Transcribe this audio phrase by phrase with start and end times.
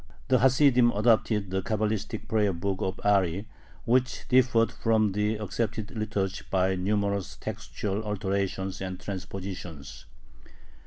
[0.29, 3.47] The Hasidim adopted the Cabalistic prayer book of Ari,
[3.85, 10.07] which differed from the accepted liturgy by numerous textual alterations and transpositions.